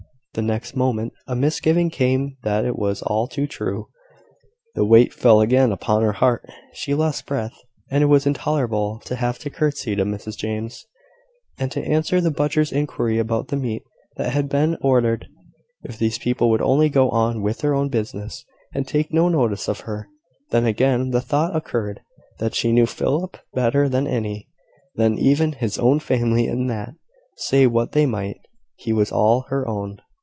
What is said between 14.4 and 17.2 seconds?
been ordered. If these people would only go